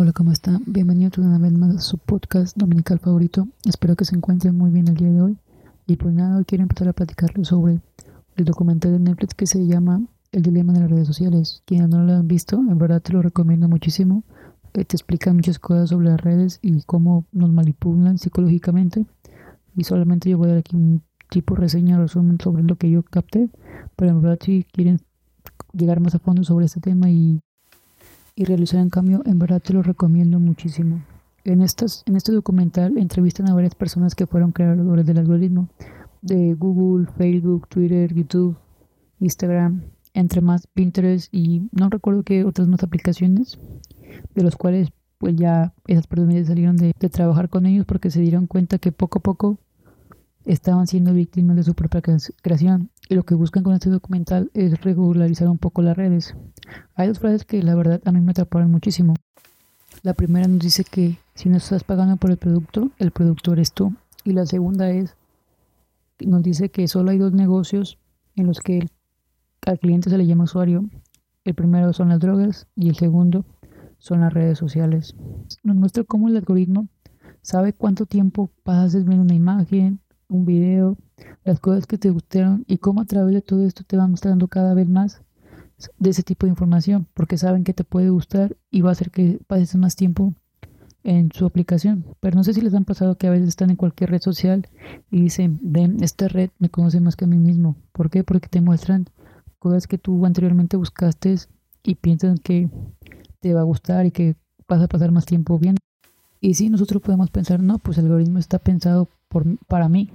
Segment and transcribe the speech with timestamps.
[0.00, 0.62] Hola, ¿cómo están?
[0.64, 3.48] Bienvenidos una vez más a su podcast dominical favorito.
[3.64, 5.38] Espero que se encuentren muy bien el día de hoy.
[5.88, 7.80] Y pues nada, hoy quiero empezar a platicarles sobre
[8.36, 10.00] el documental de Netflix que se llama
[10.30, 11.64] El dilema de las redes sociales.
[11.66, 14.22] Quienes no lo han visto, en verdad te lo recomiendo muchísimo.
[14.74, 19.04] Eh, te explica muchas cosas sobre las redes y cómo nos manipulan psicológicamente.
[19.74, 23.02] Y solamente yo voy a dar aquí un tipo reseña, resumen sobre lo que yo
[23.02, 23.50] capté.
[23.96, 25.00] Pero en verdad si quieren
[25.72, 27.40] llegar más a fondo sobre este tema y
[28.38, 31.02] y realizar en cambio, en verdad te lo recomiendo muchísimo.
[31.44, 35.68] En, estas, en este documental entrevistan a varias personas que fueron creadores del algoritmo
[36.22, 38.56] de Google, Facebook, Twitter, YouTube,
[39.18, 39.82] Instagram,
[40.14, 43.58] entre más Pinterest y no recuerdo qué otras más aplicaciones,
[44.36, 48.20] de los cuales pues ya esas personas salieron de, de trabajar con ellos porque se
[48.20, 49.58] dieron cuenta que poco a poco
[50.48, 54.80] estaban siendo víctimas de su propia creación y lo que buscan con este documental es
[54.80, 56.34] regularizar un poco las redes.
[56.94, 59.14] Hay dos frases que la verdad a mí me atraparon muchísimo.
[60.02, 63.72] La primera nos dice que si no estás pagando por el producto, el producto eres
[63.72, 63.94] tú.
[64.24, 65.16] Y la segunda es,
[66.24, 67.98] nos dice que solo hay dos negocios
[68.34, 68.88] en los que
[69.66, 70.88] al cliente se le llama usuario.
[71.44, 73.44] El primero son las drogas y el segundo
[73.98, 75.14] son las redes sociales.
[75.62, 76.88] Nos muestra cómo el algoritmo
[77.42, 80.96] sabe cuánto tiempo pasas viendo una imagen, un video,
[81.44, 84.48] las cosas que te gustaron y cómo a través de todo esto te van mostrando
[84.48, 85.22] cada vez más
[85.98, 89.10] de ese tipo de información, porque saben que te puede gustar y va a hacer
[89.10, 90.34] que pases más tiempo
[91.04, 92.04] en su aplicación.
[92.20, 94.68] Pero no sé si les han pasado que a veces están en cualquier red social
[95.10, 97.76] y dicen, de esta red me conoce más que a mí mismo.
[97.92, 98.24] ¿Por qué?
[98.24, 99.06] Porque te muestran
[99.58, 101.36] cosas que tú anteriormente buscaste
[101.82, 102.68] y piensan que
[103.40, 104.36] te va a gustar y que
[104.68, 105.78] vas a pasar más tiempo viendo.
[106.40, 110.10] Y si nosotros podemos pensar, no, pues el algoritmo está pensado por, para mí.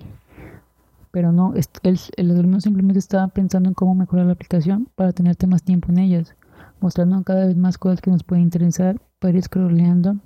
[1.12, 5.48] Pero no, el, el algoritmo simplemente está pensando en cómo mejorar la aplicación para tenerte
[5.48, 6.36] más tiempo en ellas,
[6.80, 10.18] mostrando cada vez más cosas que nos pueden interesar para ir scrolleando.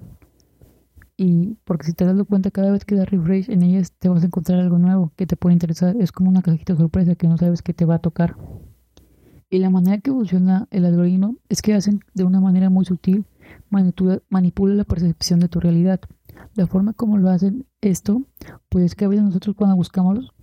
[1.17, 4.21] Y porque si te das cuenta, cada vez que das refresh en ellas te vas
[4.21, 5.95] a encontrar algo nuevo que te puede interesar.
[5.99, 8.37] Es como una cajita sorpresa que no sabes que te va a tocar.
[9.49, 13.25] Y la manera que funciona el algoritmo es que hacen de una manera muy sutil,
[13.69, 15.99] manipula, manipula la percepción de tu realidad.
[16.55, 18.23] La forma como lo hacen esto,
[18.69, 20.33] pues que a veces nosotros cuando buscamos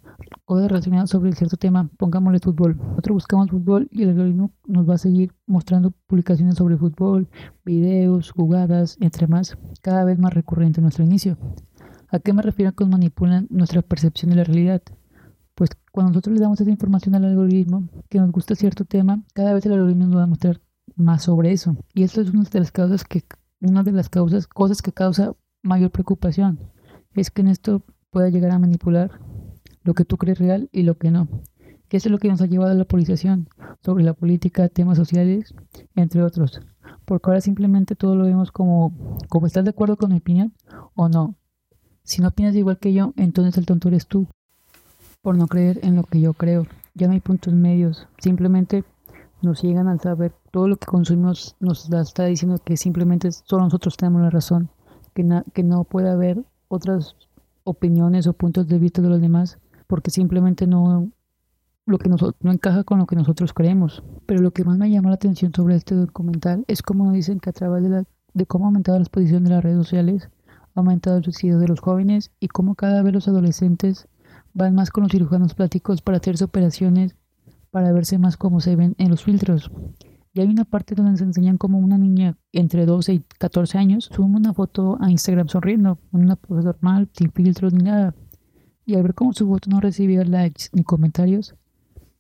[0.45, 2.77] cosas relacionadas sobre cierto tema, pongámosle fútbol.
[2.77, 7.29] Nosotros buscamos fútbol y el algoritmo nos va a seguir mostrando publicaciones sobre fútbol,
[7.65, 11.39] videos, jugadas, entre más, cada vez más recurrente en nuestro inicio.
[12.09, 14.83] ¿A qué me refiero con manipulan nuestra percepción de la realidad?
[15.55, 19.55] Pues cuando nosotros le damos esa información al algoritmo que nos gusta cierto tema, cada
[19.55, 20.61] vez el algoritmo nos va a mostrar
[20.97, 21.77] más sobre eso.
[21.93, 23.25] Y esto es una de las causas que
[23.61, 26.59] una de las causas, cosas que causa mayor preocupación,
[27.15, 29.21] es que en esto pueda llegar a manipular
[29.83, 31.29] lo que tú crees real y lo que no.
[31.89, 33.49] Que es lo que nos ha llevado a la polarización
[33.83, 35.55] sobre la política, temas sociales,
[35.95, 36.61] entre otros.
[37.05, 38.93] Porque ahora simplemente todo lo vemos como,
[39.29, 40.55] como estás de acuerdo con mi opinión
[40.95, 41.37] o no.
[42.03, 44.27] Si no opinas igual que yo, entonces el tonto eres tú.
[45.23, 46.67] Por no creer en lo que yo creo.
[46.95, 48.07] Ya no hay puntos medios.
[48.19, 48.85] Simplemente
[49.45, 53.97] nos llegan al saber todo lo que consumimos nos está diciendo que simplemente solo nosotros
[53.97, 54.71] tenemos la razón.
[55.15, 57.17] Que, que no puede haber otras
[57.63, 61.09] opiniones o puntos de vista de los demás porque simplemente no
[61.87, 64.03] lo que no encaja con lo que nosotros creemos.
[64.27, 67.51] Pero lo que más me llama la atención sobre este documental es cómo dicen que
[67.51, 70.31] a través de, la, de cómo ha aumentado la exposición de las redes sociales,
[70.75, 74.09] ha aumentado el suicidio de los jóvenes y cómo cada vez los adolescentes
[74.55, 77.17] van más con los cirujanos plásticos para hacerse operaciones
[77.75, 79.73] para verse más como se ven en los filtros.
[80.33, 84.11] Y hay una parte donde se enseñan como una niña entre 12 y 14 años
[84.13, 88.15] sube una foto a Instagram sonriendo, una foto normal, sin filtros ni nada
[88.87, 91.57] y al ver cómo su foto no recibía likes ni comentarios,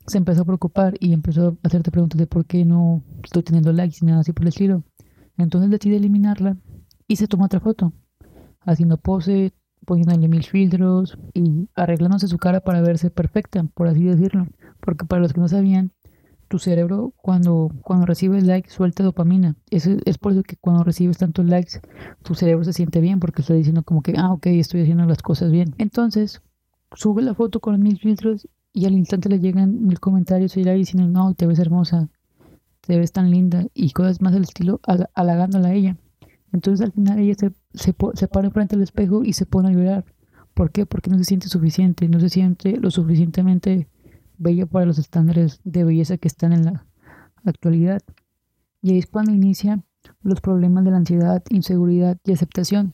[0.08, 3.72] se empezó a preocupar y empezó a hacerte preguntas de por qué no estoy teniendo
[3.72, 4.82] likes ni nada así por el estilo.
[5.36, 6.56] Entonces decide eliminarla
[7.06, 7.92] y se toma otra foto,
[8.60, 9.52] haciendo pose,
[9.86, 14.46] poniéndole mil filtros y arreglándose su cara para verse perfecta, por así decirlo.
[14.84, 15.92] Porque para los que no sabían,
[16.48, 19.56] tu cerebro cuando, cuando recibes likes suelta dopamina.
[19.70, 21.80] Es, es por eso que cuando recibes tantos likes,
[22.22, 25.22] tu cerebro se siente bien porque está diciendo como que, ah, ok, estoy haciendo las
[25.22, 25.74] cosas bien.
[25.78, 26.42] Entonces,
[26.92, 30.72] sube la foto con mil filtros y al instante le llegan mil comentarios y la
[30.72, 32.08] diciendo, no, te ves hermosa,
[32.82, 34.80] te ves tan linda y cosas más del estilo
[35.14, 35.96] halagándola a ella.
[36.52, 39.72] Entonces al final ella se, se, se para frente al espejo y se pone a
[39.72, 40.04] llorar.
[40.52, 40.86] ¿Por qué?
[40.86, 43.88] Porque no se siente suficiente, no se siente lo suficientemente
[44.38, 46.86] bella para los estándares de belleza que están en la
[47.44, 48.02] actualidad.
[48.82, 49.82] Y ahí es cuando inicia
[50.22, 52.92] los problemas de la ansiedad, inseguridad y aceptación.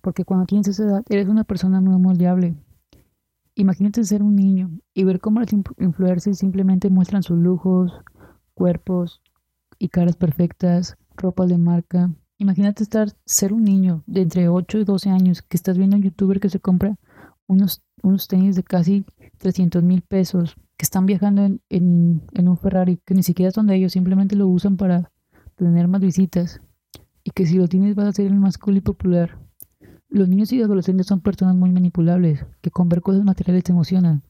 [0.00, 2.56] Porque cuando tienes esa edad, eres una persona muy moldeable,
[3.54, 7.92] Imagínate ser un niño y ver cómo las influencers simplemente muestran sus lujos,
[8.54, 9.20] cuerpos
[9.78, 12.10] y caras perfectas, ropa de marca,
[12.42, 15.98] Imagínate estar, ser un niño de entre 8 y 12 años que estás viendo a
[15.98, 16.96] un youtuber que se compra
[17.46, 19.04] unos, unos tenis de casi
[19.38, 23.92] 300 mil pesos, que están viajando en, un Ferrari, que ni siquiera son de ellos,
[23.92, 25.12] simplemente lo usan para
[25.54, 26.60] tener más visitas,
[27.22, 29.38] y que si lo tienes vas a ser el más cool y popular.
[30.08, 34.24] Los niños y adolescentes son personas muy manipulables, que con ver cosas materiales se emocionan.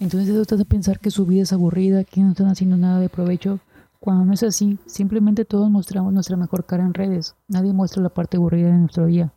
[0.00, 2.98] Entonces eso te hace pensar que su vida es aburrida, que no están haciendo nada
[2.98, 3.60] de provecho,
[4.00, 8.08] cuando no es así, simplemente todos mostramos nuestra mejor cara en redes, nadie muestra la
[8.08, 9.34] parte aburrida de nuestro día.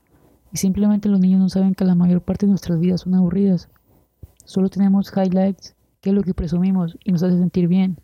[0.53, 3.67] Y simplemente los niños no saben que la mayor parte de nuestras vidas son aburridas.
[4.45, 5.75] Solo tenemos highlights,
[6.09, 7.97] es lo que presumimos y nos hace sentir bien.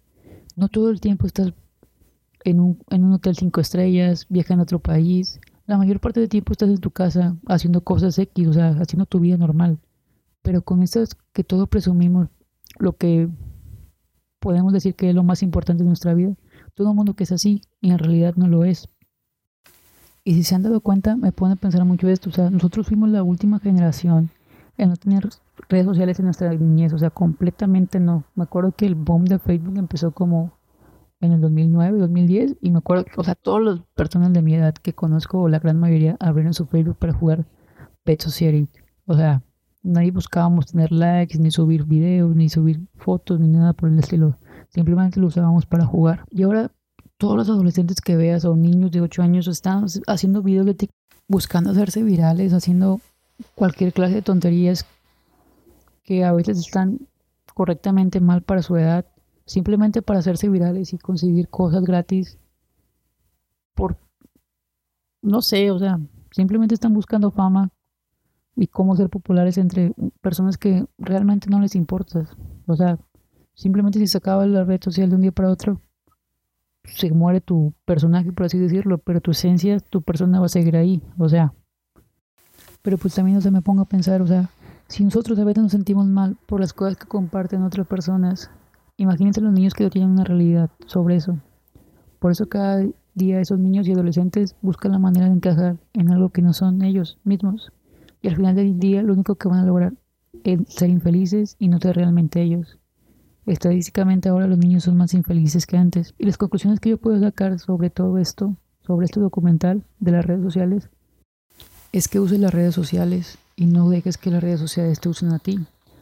[0.56, 1.54] No todo el tiempo estás
[2.44, 5.40] en un, en un hotel cinco estrellas, viajando a otro país.
[5.66, 9.06] La mayor parte del tiempo estás en tu casa haciendo cosas X, o sea, haciendo
[9.06, 9.80] tu vida normal.
[10.42, 12.28] Pero con estas que todo presumimos,
[12.78, 13.30] lo que
[14.40, 16.36] podemos decir que es lo más importante de nuestra vida,
[16.74, 18.90] todo el mundo que es así y en realidad no lo es.
[20.26, 22.30] Y si se han dado cuenta, me pone a pensar mucho esto.
[22.30, 24.30] O sea, nosotros fuimos la última generación
[24.78, 25.30] en no tener
[25.70, 26.94] redes sociales en nuestra niñez.
[26.94, 28.26] O sea, completamente no.
[28.36, 30.54] Me acuerdo que el boom de Facebook empezó como
[31.22, 32.58] en el 2009, 2010.
[32.62, 35.60] Y me acuerdo, o sea, todas las personas de mi edad que conozco, o la
[35.60, 37.46] gran mayoría, abrieron su Facebook para jugar
[38.04, 38.68] Pet Society.
[39.06, 39.44] O sea,
[39.82, 44.38] nadie buscábamos tener likes, ni subir videos, ni subir fotos, ni nada por el estilo.
[44.70, 46.26] Simplemente lo usábamos para jugar.
[46.30, 46.72] Y ahora
[47.18, 51.04] todos los adolescentes que veas o niños de 8 años están haciendo videos de TikTok
[51.28, 53.00] buscando hacerse virales, haciendo
[53.56, 54.86] cualquier clase de tonterías
[56.04, 57.00] que a veces están
[57.54, 59.06] correctamente mal para su edad,
[59.46, 62.38] simplemente para hacerse virales y conseguir cosas gratis
[63.74, 63.98] por
[65.22, 66.00] no sé, o sea,
[66.32, 67.70] simplemente están buscando fama
[68.56, 72.30] y cómo ser populares entre personas que realmente no les importa.
[72.68, 73.00] O sea,
[73.54, 75.82] simplemente si se acaba la red social de un día para otro,
[76.84, 80.76] se muere tu personaje, por así decirlo, pero tu esencia, tu persona va a seguir
[80.76, 81.54] ahí, o sea.
[82.84, 84.52] Pero pues también no se me ponga a pensar, o sea,
[84.88, 88.52] si nosotros a veces nos sentimos mal por las cosas que comparten otras personas,
[88.98, 91.40] imagínense los niños que no tienen una realidad sobre eso.
[92.20, 92.86] Por eso cada
[93.16, 96.82] día esos niños y adolescentes buscan la manera de encajar en algo que no son
[96.84, 97.72] ellos mismos.
[98.22, 99.94] Y al final del día lo único que van a lograr
[100.44, 102.80] es ser infelices y no ser realmente ellos.
[103.46, 106.16] Estadísticamente ahora los niños son más infelices que antes.
[106.18, 110.26] Y las conclusiones que yo puedo sacar sobre todo esto, sobre este documental de las
[110.26, 110.90] redes sociales,
[111.94, 115.32] es que uses las redes sociales y no dejes que las redes sociales te usen
[115.32, 115.60] a ti.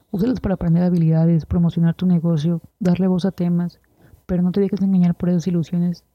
[0.09, 3.79] Úsalas para aprender habilidades, promocionar tu negocio, darle voz a temas,
[4.25, 6.05] pero no te dejes engañar por esas ilusiones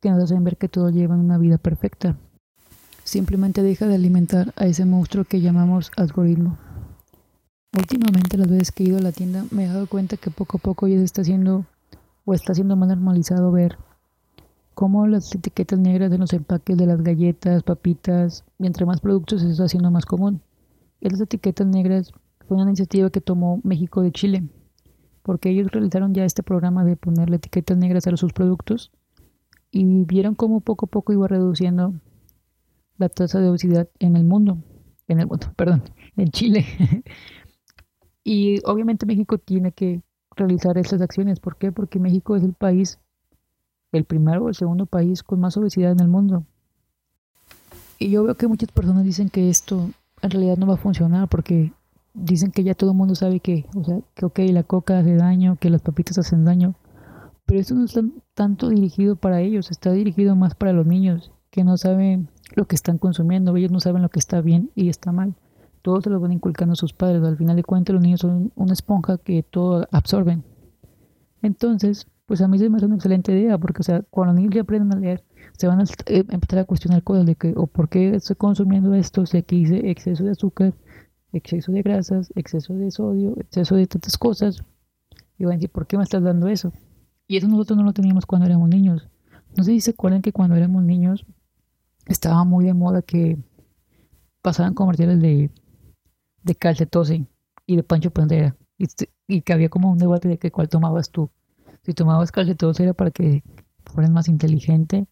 [0.00, 2.16] que nos hacen ver que todos llevan una vida perfecta.
[3.04, 6.58] Simplemente deja de alimentar a ese monstruo que llamamos algoritmo.
[7.74, 10.58] Últimamente las veces que he ido a la tienda me he dado cuenta que poco
[10.58, 11.64] a poco ya se está haciendo
[12.26, 13.78] o está siendo más normalizado ver
[14.74, 19.42] cómo las etiquetas negras de los empaques de las galletas, papitas y entre más productos
[19.42, 20.40] se está haciendo más común.
[21.00, 22.12] Esas etiquetas negras
[22.46, 24.44] fue una iniciativa que tomó México de Chile,
[25.22, 28.90] porque ellos realizaron ya este programa de ponerle etiquetas negras a sus productos
[29.70, 31.94] y vieron cómo poco a poco iba reduciendo
[32.98, 34.58] la tasa de obesidad en el mundo,
[35.08, 35.82] en el mundo, perdón,
[36.16, 36.66] en Chile.
[38.24, 40.02] Y obviamente México tiene que
[40.36, 41.40] realizar esas acciones.
[41.40, 41.72] ¿Por qué?
[41.72, 42.98] Porque México es el país,
[43.92, 46.44] el primero o el segundo país con más obesidad en el mundo.
[47.98, 49.90] Y yo veo que muchas personas dicen que esto
[50.22, 51.72] en realidad no va a funcionar porque
[52.14, 55.14] dicen que ya todo el mundo sabe que, o sea, que ok, la coca hace
[55.14, 56.74] daño, que las papitas hacen daño,
[57.46, 58.02] pero esto no está
[58.34, 62.74] tanto dirigido para ellos, está dirigido más para los niños que no saben lo que
[62.74, 65.34] están consumiendo, ellos no saben lo que está bien y está mal
[65.82, 67.22] todos se lo van inculcando a sus padres.
[67.22, 70.44] Al final de cuentas, los niños son una esponja que todo absorben.
[71.42, 74.40] Entonces, pues a mí se me hace una excelente idea, porque, o sea, cuando los
[74.40, 75.22] niños ya aprenden a leer,
[75.58, 78.94] se van a eh, empezar a cuestionar cosas de que, o por qué estoy consumiendo
[78.94, 80.72] esto, si aquí dice exceso de azúcar,
[81.34, 84.64] exceso de grasas, exceso de sodio, exceso de tantas cosas.
[85.36, 86.72] Y van a decir, ¿por qué me estás dando eso?
[87.26, 89.10] Y eso nosotros no lo teníamos cuando éramos niños.
[89.54, 91.26] No sé si se acuerdan que cuando éramos niños
[92.06, 93.36] estaba muy de moda que
[94.40, 95.50] pasaban comerciales de
[96.42, 97.26] de Calcetose
[97.66, 98.56] y de Pancho Pantera.
[99.28, 101.30] Y, que había como un debate de que cuál tomabas tú.
[101.82, 103.42] Si tomabas Calcetose era para que
[103.86, 105.06] fueras más inteligente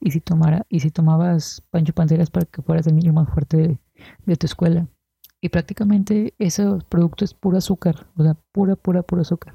[0.00, 3.28] y si, tomara, y si tomabas Pancho Pantera es para que fueras el niño más
[3.28, 3.78] fuerte
[4.24, 4.88] de, tu escuela.
[5.40, 9.54] Y prácticamente esos productos es puro azúcar, o sea, pura, pura, pura azúcar.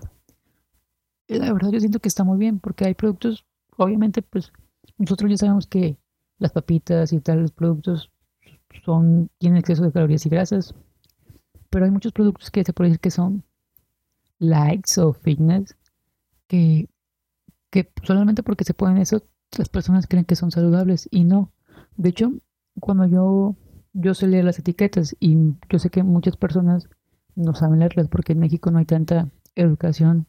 [1.27, 3.45] Y la verdad yo siento que está muy bien porque hay productos,
[3.77, 4.51] obviamente pues
[4.97, 5.97] nosotros ya sabemos que
[6.39, 8.11] las papitas y tal, los productos
[8.85, 10.75] son, tienen exceso de calorías y grasas,
[11.69, 13.43] pero hay muchos productos que se puede decir que son
[14.39, 15.75] likes o fitness
[16.47, 16.89] que,
[18.03, 19.23] solamente porque se ponen eso
[19.57, 21.51] las personas creen que son saludables y no.
[21.95, 22.31] De hecho,
[22.79, 23.55] cuando yo,
[23.93, 25.37] yo sé leer las etiquetas y
[25.69, 26.89] yo sé que muchas personas
[27.35, 30.27] no saben leerlas porque en México no hay tanta educación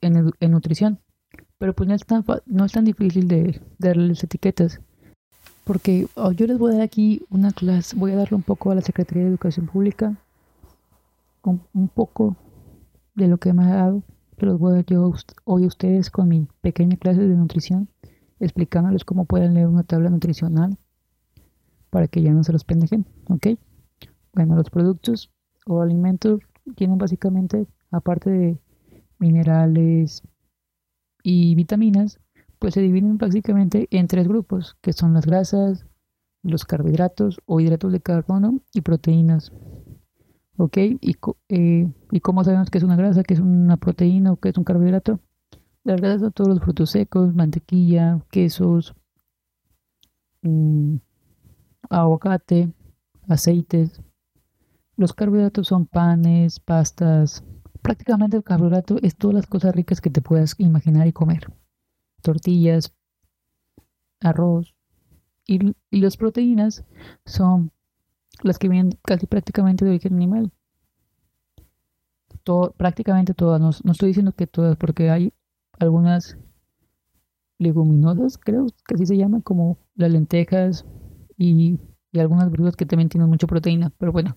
[0.00, 1.00] en, en nutrición.
[1.58, 4.80] Pero pues no es tan, no es tan difícil de darle las etiquetas.
[5.64, 8.70] Porque oh, yo les voy a dar aquí una clase, voy a darle un poco
[8.70, 10.16] a la Secretaría de Educación Pública,
[11.42, 12.36] un poco
[13.14, 14.02] de lo que me ha dado,
[14.38, 15.12] que los voy a dar yo
[15.44, 17.88] hoy a ustedes con mi pequeña clase de nutrición,
[18.40, 20.78] explicándoles cómo pueden leer una tabla nutricional
[21.90, 23.58] para que ya no se los pendejen, ¿ok?
[24.32, 25.30] Bueno, los productos
[25.66, 26.40] o alimentos
[26.76, 28.58] tienen básicamente, aparte de
[29.18, 30.22] minerales
[31.22, 32.20] y vitaminas,
[32.58, 35.86] pues se dividen básicamente en tres grupos, que son las grasas,
[36.42, 39.52] los carbohidratos o hidratos de carbono y proteínas.
[40.58, 40.76] ¿Ok?
[40.76, 41.16] ¿Y,
[41.50, 44.58] eh, ¿Y cómo sabemos que es una grasa, que es una proteína o que es
[44.58, 45.20] un carbohidrato?
[45.84, 48.96] Las grasas son todos los frutos secos, mantequilla, quesos,
[50.42, 50.96] mmm,
[51.88, 52.72] aguacate,
[53.28, 54.02] aceites.
[54.96, 57.44] Los carbohidratos son panes, pastas.
[57.80, 61.52] Prácticamente el carbohidrato es todas las cosas ricas que te puedas imaginar y comer.
[62.20, 62.92] Tortillas,
[64.20, 64.74] arroz.
[65.46, 66.84] Y, y las proteínas
[67.24, 67.70] son
[68.42, 70.52] las que vienen casi prácticamente de origen animal.
[72.44, 75.32] Todo, prácticamente todas, no, no, estoy diciendo que todas, porque hay
[75.78, 76.38] algunas
[77.58, 80.86] leguminosas, creo que así se llaman, como las lentejas
[81.36, 81.78] y,
[82.12, 84.36] y algunas verduras que también tienen mucha proteína, pero bueno,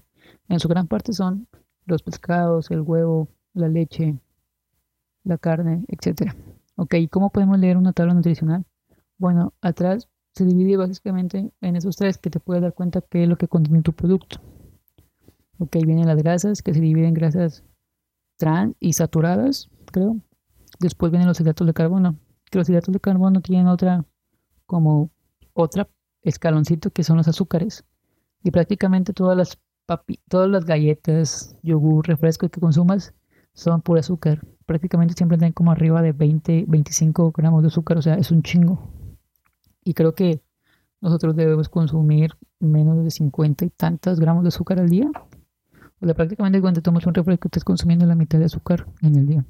[0.49, 1.47] en su gran parte son
[1.85, 4.19] los pescados, el huevo, la leche,
[5.23, 6.33] la carne, etc.
[6.75, 8.65] Ok, ¿cómo podemos leer una tabla nutricional?
[9.17, 13.29] Bueno, atrás se divide básicamente en esos tres que te puedes dar cuenta qué es
[13.29, 14.39] lo que contiene tu producto.
[15.57, 17.63] Ok, vienen las grasas que se dividen en grasas
[18.37, 20.17] trans y saturadas, creo.
[20.79, 22.17] Después vienen los hidratos de carbono.
[22.49, 24.05] Que los hidratos de carbono tienen otra,
[24.65, 25.11] como
[25.53, 25.87] otra
[26.23, 27.83] escaloncito que son los azúcares.
[28.43, 33.13] Y prácticamente todas las papi todas las galletas, yogur, refrescos que consumas
[33.53, 34.41] son puro azúcar.
[34.65, 38.41] Prácticamente siempre tienen como arriba de 20, 25 gramos de azúcar, o sea, es un
[38.41, 39.00] chingo.
[39.83, 40.41] Y creo que
[41.01, 45.09] nosotros debemos consumir menos de 50 y tantos gramos de azúcar al día.
[45.99, 49.25] O sea, prácticamente cuando tomas un refresco estás consumiendo la mitad de azúcar en el
[49.25, 49.45] día.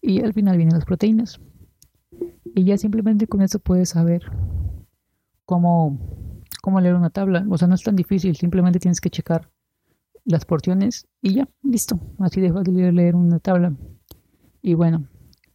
[0.00, 1.40] Y al final vienen las proteínas.
[2.54, 4.22] Y ya simplemente con eso puedes saber
[5.44, 5.98] cómo,
[6.62, 7.44] cómo leer una tabla.
[7.48, 9.50] O sea, no es tan difícil, simplemente tienes que checar
[10.24, 11.98] las porciones y ya, listo.
[12.18, 13.74] Así de leer una tabla.
[14.60, 15.08] Y bueno,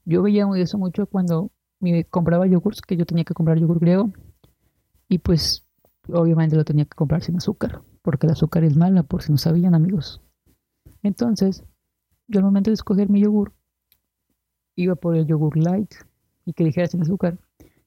[0.06, 4.12] yo veía eso mucho cuando me compraba yogurts, que yo tenía que comprar yogur griego.
[5.10, 5.68] Y pues
[6.10, 9.38] obviamente lo tenía que comprar sin azúcar, porque el azúcar es mala, por si no
[9.38, 10.22] sabían amigos.
[11.04, 11.64] Entonces,
[12.28, 13.54] yo al momento de escoger mi yogur,
[14.76, 15.94] iba por el yogur light
[16.46, 17.38] y que dijera sin azúcar.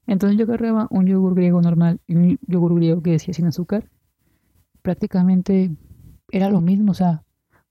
[0.06, 3.88] Entonces yo agarraba un yogur griego normal y un yogur griego que decía sin azúcar.
[4.82, 5.70] Prácticamente
[6.32, 7.23] era lo mismo, o sea,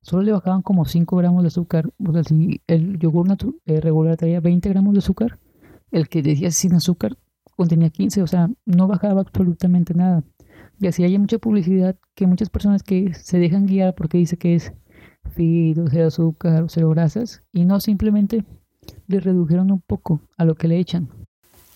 [0.02, 1.92] solo le bajaban como 5 gramos de azúcar.
[2.06, 3.28] O sea, si el yogur
[3.66, 5.38] eh, regular traía 20 gramos de azúcar,
[5.92, 7.18] el que decía sin azúcar
[7.56, 10.24] contenía 15, o sea, no bajaba absolutamente nada.
[10.80, 14.56] Y así hay mucha publicidad que muchas personas que se dejan guiar porque dice que
[14.56, 14.72] es
[15.32, 18.46] fit, o cero azúcar, cero grasas, y no simplemente
[19.08, 21.10] le redujeron un poco a lo que le echan.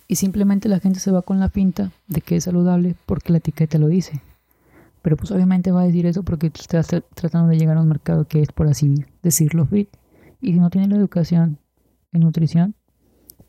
[0.08, 3.40] Y simplemente la gente se va con la pinta de que es saludable porque la
[3.40, 4.22] etiqueta lo dice.
[5.02, 8.26] Pero pues obviamente va a decir eso porque estás tratando de llegar a un mercado
[8.26, 9.90] que es, por así decirlo, fit.
[10.40, 11.58] Y si no tienes la educación
[12.14, 12.76] en nutrición,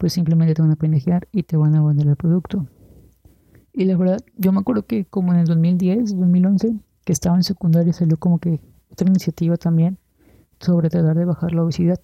[0.04, 2.66] pues simplemente te van a pendejear y te van a vender el producto.
[3.72, 7.42] Y la verdad, yo me acuerdo que como en el 2010, 2011, que estaba en
[7.42, 9.96] secundaria, salió como que otra iniciativa también
[10.60, 11.98] sobre tratar de bajar la obesidad.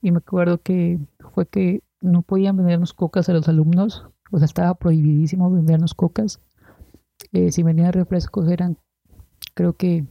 [0.00, 0.98] Y me acuerdo que
[1.34, 6.40] fue que no podían vendernos cocas a los alumnos, o sea, estaba prohibidísimo vendernos cocas.
[7.32, 8.78] Eh, si vendían refrescos eran,
[9.52, 10.06] creo que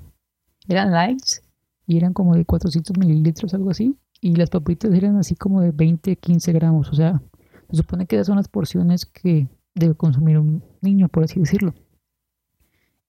[0.68, 1.42] eran lights
[1.88, 5.72] y eran como de 400 mililitros, algo así y las papitas eran así como de
[5.72, 6.90] 20, 15 gramos.
[6.90, 7.22] O sea,
[7.70, 11.74] se supone que esas son las porciones que debe consumir un niño, por así decirlo.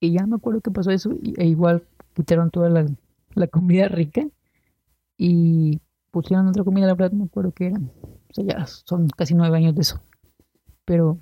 [0.00, 4.26] Y ya me acuerdo que pasó eso, e igual quitaron toda la, comida rica
[5.16, 5.80] y
[6.11, 7.92] pusieron otra comida, la verdad no me acuerdo qué eran.
[8.02, 10.02] O sea, ya son casi nueve años de eso.
[10.85, 11.21] Pero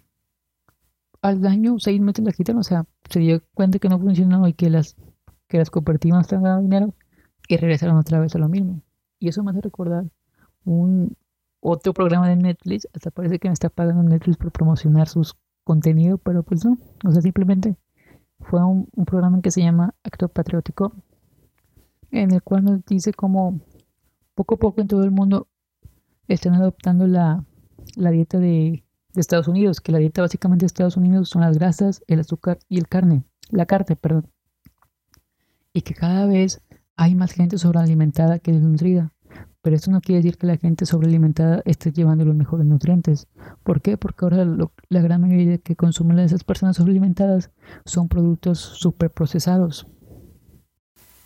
[1.21, 4.55] al año, seis meses la quitaron, o sea, se dio cuenta que no funcionó y
[4.55, 4.97] que las,
[5.49, 6.95] que las estaban dando dinero
[7.47, 8.83] y regresaron otra vez a lo mismo.
[9.23, 10.05] Y eso me hace recordar
[10.65, 11.17] un
[11.61, 12.89] otro programa de Netflix.
[12.93, 16.77] Hasta parece que me está pagando Netflix por promocionar sus contenidos, pero pues no.
[17.07, 17.77] O sea, simplemente
[18.41, 20.93] fue un, programa que se llama Acto Patriótico,
[22.11, 23.61] en el cual nos dice cómo
[24.35, 25.47] poco a poco en todo el mundo
[26.27, 27.45] están adoptando la,
[27.97, 32.03] dieta de de Estados Unidos, que la dieta básicamente de Estados Unidos son las grasas,
[32.07, 34.31] el azúcar y el carne, la carne, perdón.
[35.73, 36.61] Y que cada vez
[36.97, 39.13] hay más gente sobrealimentada que desnutrida.
[39.63, 43.29] Pero esto no quiere decir que la gente sobrealimentada esté llevando los mejores nutrientes.
[43.63, 43.97] ¿Por qué?
[43.97, 44.45] Porque ahora
[44.89, 47.51] la gran mayoría que consumen esas personas sobrealimentadas
[47.85, 49.87] son productos superprocesados.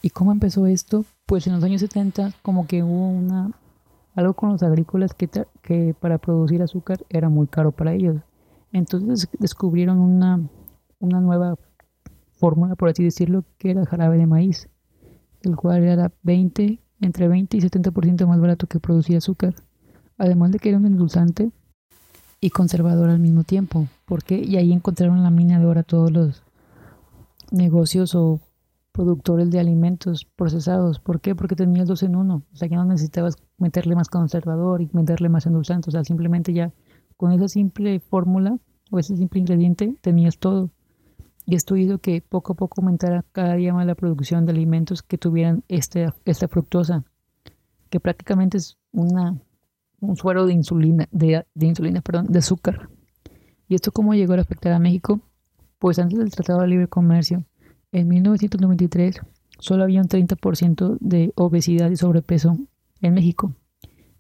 [0.03, 1.05] ¿Y cómo empezó esto?
[1.25, 3.51] Pues en los años 70 como que hubo una
[4.15, 5.29] algo con los agrícolas que,
[5.63, 8.23] que para producir azúcar era muy caro para ellos.
[8.73, 10.41] Entonces descubrieron una,
[10.99, 11.57] una nueva
[12.33, 14.69] fórmula, por así decirlo, que era jarabe de maíz,
[15.47, 19.55] el cual era 20, entre 20 y 70% más barato que producir azúcar.
[20.19, 21.51] Además de que era un endulzante
[22.41, 23.87] y conservador al mismo tiempo.
[24.05, 26.43] porque Y ahí encontraron la mina de oro todos los
[27.51, 28.41] negocios o
[28.93, 31.01] productores de alimentos procesados.
[31.01, 31.35] ¿Por qué?
[31.35, 32.43] Porque tenía dos en uno.
[32.53, 35.91] O sea, que no necesitabas meterle más conservador y meterle más endulzante.
[35.91, 36.73] O sea, simplemente ya
[37.17, 38.59] con esa simple fórmula
[38.91, 40.71] o ese simple ingrediente tenías todo.
[41.47, 45.03] Y esto hizo que poco a poco aumentara cada día más la producción de alimentos
[45.03, 47.05] que tuvieran este, esta fructosa,
[47.89, 49.41] que prácticamente es una,
[50.01, 52.91] un suero de insulina, de, de insulina, perdón, de azúcar.
[53.69, 55.21] ¿Y esto cómo llegó a afectar a México?
[55.79, 57.45] Pues antes del Tratado de Libre Comercio,
[57.93, 59.21] en 1993
[59.59, 62.59] solo había un 30% de obesidad y sobrepeso
[63.01, 63.55] en México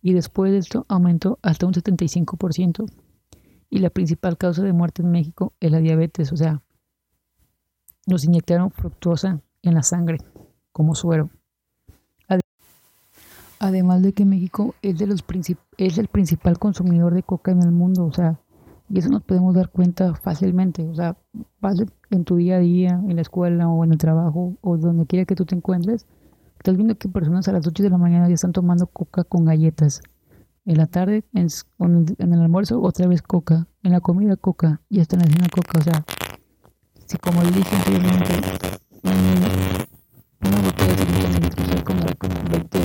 [0.06, 2.88] y después de esto aumentó hasta un 75%.
[3.68, 6.62] Y la principal causa de muerte en México es la diabetes, o sea,
[8.06, 10.18] nos inyectaron fructosa en la sangre
[10.72, 11.30] como suero.
[13.58, 18.38] Además de que México es, el principal consumidor de coca en el mundo, o sea,
[18.88, 20.86] y eso nos podemos dar cuenta fácilmente.
[20.86, 21.16] O sea,
[22.10, 25.24] en tu día a día, en la escuela o en el trabajo o donde quiera
[25.24, 26.06] que tú te encuentres,
[26.58, 29.44] estás viendo que personas a las 8 de la mañana ya están tomando coca con
[29.46, 30.02] galletas.
[30.66, 31.48] En la tarde, en,
[32.18, 33.66] el almuerzo, otra vez coca.
[33.82, 34.82] En la comida, coca.
[34.90, 35.78] Y están haciendo coca.
[35.78, 36.04] O sea,
[37.06, 38.78] si como dije anteriormente,
[40.40, 42.78] una botella de como, como 20,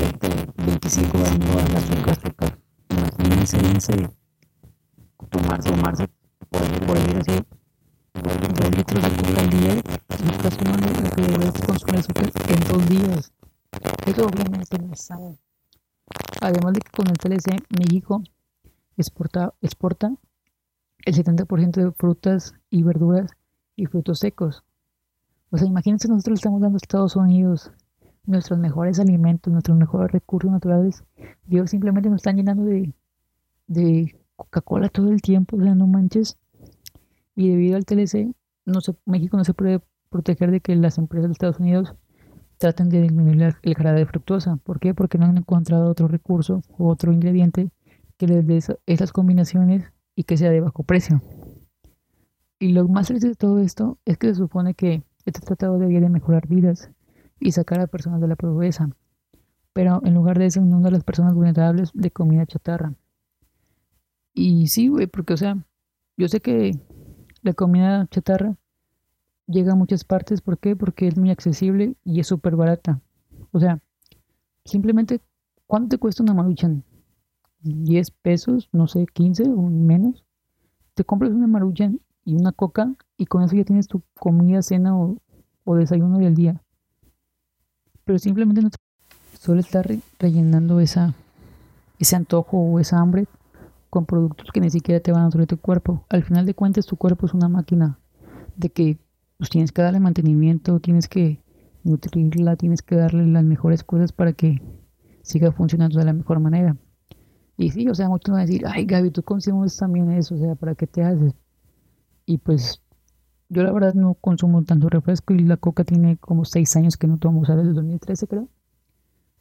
[0.58, 2.58] 25 años de azúcar.
[2.90, 4.10] Imagínense
[5.30, 6.08] tomarse,
[6.50, 7.46] poder,
[8.78, 10.24] litros de coca al día, y
[11.02, 13.34] lo que debes consumir azúcar en dos días.
[14.06, 15.38] Eso obviamente no es sano.
[16.42, 18.22] Además de que con el TLC, México
[18.98, 20.14] exporta, exporta
[21.06, 23.32] el 70% de frutas y verduras
[23.82, 24.64] y frutos secos.
[25.50, 27.72] O sea, imagínense, nosotros estamos dando a Estados Unidos
[28.26, 31.04] nuestros mejores alimentos, nuestros mejores recursos naturales.
[31.46, 32.94] Dios simplemente nos están llenando de,
[33.68, 36.38] de Coca-Cola todo el tiempo, o sea, no manches.
[37.36, 38.34] Y debido al TLC,
[38.66, 41.96] no se, México no se puede proteger de que las empresas de Estados Unidos
[42.58, 44.58] traten de disminuir el jarabe de fructosa.
[44.58, 44.94] ¿Por qué?
[44.94, 47.72] Porque no han encontrado otro recurso o otro ingrediente
[48.18, 51.22] que les dé esas combinaciones y que sea de bajo precio.
[52.62, 56.00] Y lo más triste de todo esto es que se supone que este tratado debía
[56.00, 56.92] de mejorar vidas
[57.40, 58.88] y sacar a personas de la pobreza.
[59.74, 62.94] Pero en lugar de eso, inunda a las personas vulnerables de comida chatarra.
[64.36, 65.58] Y sí, güey, porque, o sea,
[66.18, 66.78] yo sé que
[67.42, 68.56] la comida chatarra
[69.48, 70.42] llega a muchas partes.
[70.42, 70.76] ¿Por qué?
[70.76, 73.02] Porque es muy accesible y es súper barata.
[73.50, 73.80] O sea,
[74.66, 75.20] simplemente,
[75.66, 76.84] ¿cuánto te cuesta una maruchan?
[77.64, 78.70] ¿10 pesos?
[78.72, 80.24] No sé, 15 o menos.
[80.94, 84.96] Te compras una maruchan y una coca y con eso ya tienes tu comida, cena
[84.98, 85.18] o,
[85.76, 86.62] desayuno del día.
[88.04, 88.78] Pero simplemente no te...
[89.40, 89.88] solo estar
[90.20, 91.14] rellenando esa,
[92.00, 93.26] ese antojo o esa hambre
[93.90, 96.06] con productos que ni siquiera te van a nutrir tu cuerpo.
[96.10, 98.00] Al final de cuentas, tu cuerpo es una máquina
[98.56, 98.98] de que
[99.38, 101.42] pues, tienes que darle mantenimiento, tienes que
[101.84, 104.62] nutrirla, tienes que darle las mejores cosas para que
[105.22, 106.78] siga funcionando de la mejor manera.
[107.58, 110.38] Y sí, o sea, muchos van a decir, ay Gaby, tú consumes también eso, o
[110.38, 111.34] sea, ¿para qué te haces?
[112.26, 112.82] Y pues
[113.50, 117.08] yo la verdad no consumo tanto refresco y la coca tiene como seis años que
[117.08, 118.48] no tomo, o sea, desde el 2013 creo.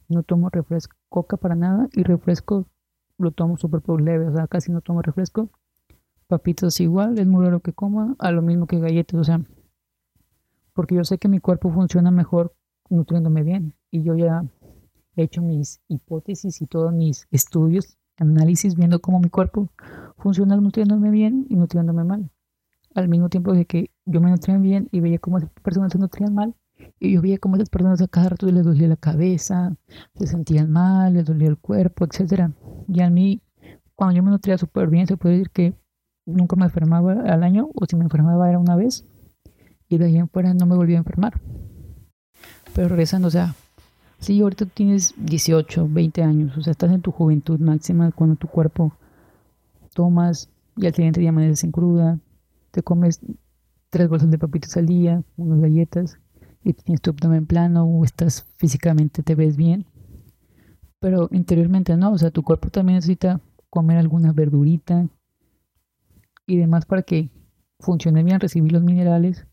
[0.09, 2.67] No tomo refresco, coca para nada y refresco
[3.17, 5.49] lo tomo súper leve, o sea, casi no tomo refresco.
[6.27, 9.41] Papitas igual, es muy raro que coma, a lo mismo que galletas, o sea,
[10.73, 12.53] porque yo sé que mi cuerpo funciona mejor
[12.89, 14.43] nutriéndome bien y yo ya
[15.15, 19.69] he hecho mis hipótesis y todos mis estudios, análisis, viendo cómo mi cuerpo
[20.17, 22.29] funciona nutriéndome bien y nutriéndome mal.
[22.93, 25.99] Al mismo tiempo de que yo me nutría bien y veía cómo esas personas se
[25.99, 26.55] nutrían mal,
[26.99, 29.75] y yo veía cómo esas personas a cada rato les dolía la cabeza,
[30.15, 32.51] se sentían mal, les dolía el cuerpo, etcétera.
[32.87, 33.41] Y a mí,
[33.95, 35.73] cuando yo me nutría súper bien, se puede decir que
[36.25, 39.05] nunca me enfermaba al año, o si me enfermaba era una vez,
[39.87, 41.39] y de ahí en fuera no me volví a enfermar.
[42.73, 43.55] Pero regresando, o sea,
[44.19, 48.47] si ahorita tienes 18, 20 años, o sea, estás en tu juventud máxima cuando tu
[48.47, 48.93] cuerpo
[49.93, 52.19] tomas y al siguiente día amaneces en cruda,
[52.71, 53.21] te comes
[53.89, 56.17] tres bolsas de papitas al día, unas galletas,
[56.63, 59.85] y tienes tu abdomen plano o estás físicamente, te ves bien,
[60.99, 65.07] pero interiormente no, o sea, tu cuerpo también necesita comer alguna verdurita
[66.45, 67.31] y demás para que
[67.79, 69.47] funcione bien, recibir los minerales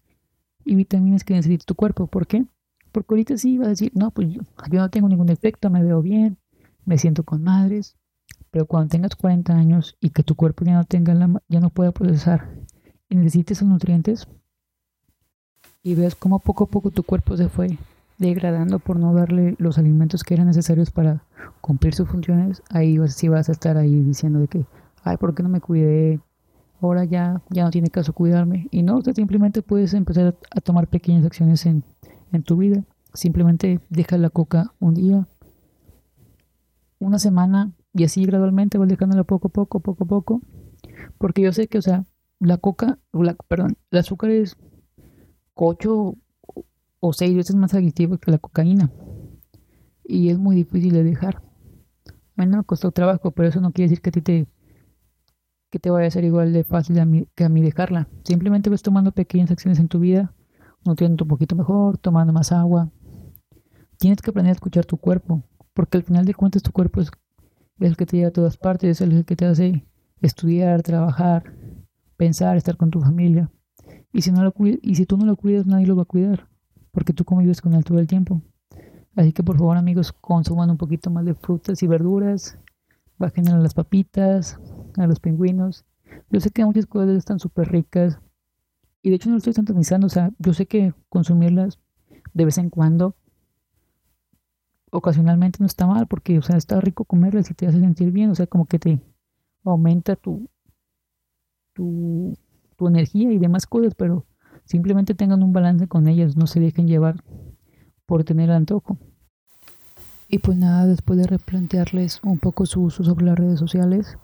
[0.65, 2.07] y vitaminas que necesita tu cuerpo.
[2.07, 2.45] ¿Por qué?
[2.93, 6.03] Porque ahorita sí vas a decir, no, pues yo, no tengo ningún defecto, me veo
[6.03, 6.37] bien,
[6.85, 7.97] me siento con madres,
[8.51, 11.71] pero cuando tengas 40 años y que tu cuerpo ya no tenga la, ya no
[11.71, 12.58] pueda procesar
[13.09, 14.29] y necesites esos nutrientes
[15.83, 17.79] y ves cómo poco a poco tu cuerpo se fue
[18.19, 21.23] degradando por no darle los alimentos que eran necesarios para
[21.61, 24.67] cumplir sus funciones, ahí sí vas a estar ahí diciendo de que,
[25.05, 26.21] ay, ¿por qué no me cuidé?
[26.81, 28.69] Ahora ya, ya no tiene caso cuidarme.
[28.71, 31.85] Y no, usted simplemente puedes empezar a tomar pequeñas acciones en,
[32.33, 32.85] en tu vida.
[33.15, 35.27] Simplemente deja la coca un día,
[36.99, 40.41] una semana, y así gradualmente vas dejándola poco a poco, poco a poco.
[41.19, 42.05] Porque yo sé que, o sea,
[42.41, 44.57] la coca, la, perdón, el azúcar es
[45.55, 46.17] ocho
[47.01, 48.91] o seis veces más adictivo que la cocaína.
[50.05, 51.43] Y es muy difícil de dejar.
[52.37, 54.47] A mí no me costó trabajo, pero eso no quiere decir que a ti te,
[55.71, 58.09] que te vaya a ser igual de fácil a mí, que a mí dejarla.
[58.25, 60.35] Simplemente vas tomando pequeñas acciones en tu vida,
[60.85, 62.91] nutriendo un poquito mejor, tomando más agua.
[63.99, 65.43] Tienes que aprender a escuchar tu cuerpo,
[65.75, 67.11] porque al final de cuentas tu cuerpo es
[67.81, 69.85] el que te lleva a todas partes, es el que te hace
[70.23, 71.53] estudiar, trabajar,
[72.19, 73.51] pensar, estar con tu familia.
[74.13, 74.53] Y si, no lo
[74.83, 76.49] y si tú no lo cuidas, nadie lo va a cuidar,
[76.93, 78.43] porque tú convives con él todo el tiempo.
[79.17, 82.59] Así que por favor amigos, consuman un poquito más de frutas y verduras,
[83.19, 84.59] bajen a las papitas,
[84.97, 85.87] a los pingüinos.
[86.31, 88.19] Yo sé que muchas cosas están súper ricas
[89.03, 91.79] y de hecho no lo estoy satanizando, o sea, yo sé que consumirlas
[92.35, 93.15] de vez en cuando,
[94.91, 98.31] ocasionalmente no está mal, porque, o sea, está rico comerlas y te hace sentir bien,
[98.31, 99.01] o sea, como que te
[99.65, 100.49] aumenta tu,
[101.79, 102.37] tu,
[102.89, 104.27] energía y demás cosas, pero
[104.65, 107.23] simplemente tengan un balance con ellas, no se dejen llevar
[108.07, 108.99] por tener antojo.
[110.29, 114.19] Y pues nada, después de replantearles un poco su uso sobre las redes sociales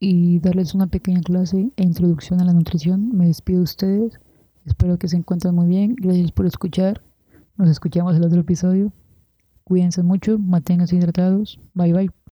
[0.00, 4.20] y darles una pequeña clase e introducción a la nutrición, me despido de ustedes.
[4.66, 5.94] Espero que se encuentren muy bien.
[5.96, 7.02] Gracias por escuchar.
[7.56, 8.92] Nos escuchamos en el otro episodio.
[9.64, 11.60] Cuídense mucho, manténganse hidratados.
[11.74, 12.21] Bye bye.